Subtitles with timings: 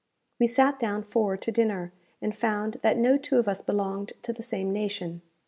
[0.39, 1.93] We sat down four to dinner,
[2.23, 5.21] and found that no two of us belonged to the same nation.